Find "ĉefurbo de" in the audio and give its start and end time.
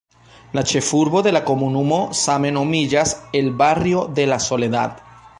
0.69-1.33